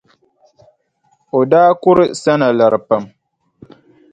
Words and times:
O 1.37 1.39
daa 1.51 1.71
kuri 1.81 2.05
Sana 2.21 2.47
lari 2.57 2.79
pam. 2.87 3.03